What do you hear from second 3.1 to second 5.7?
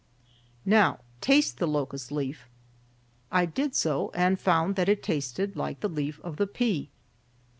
I did so and found that it tasted